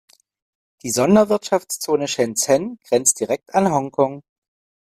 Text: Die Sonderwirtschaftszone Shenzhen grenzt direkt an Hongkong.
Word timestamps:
Die 0.81 0.89
Sonderwirtschaftszone 0.89 2.07
Shenzhen 2.07 2.79
grenzt 2.89 3.19
direkt 3.19 3.53
an 3.53 3.71
Hongkong. 3.71 4.23